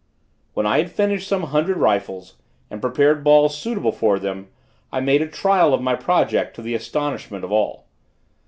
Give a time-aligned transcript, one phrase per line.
[0.55, 2.37] When I had finished some hundred rifles
[2.71, 4.47] and prepared balls suitable for them,
[4.91, 7.85] I made a trial of my project to the astonishment of all.